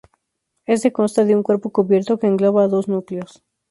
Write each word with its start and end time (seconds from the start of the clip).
Éste 0.65 0.91
consta 0.91 1.25
de 1.25 1.35
un 1.35 1.43
cuerpo 1.43 1.69
cubierto 1.69 2.17
que 2.17 2.25
engloba 2.25 2.67
dos 2.67 2.87
núcleos. 2.87 3.43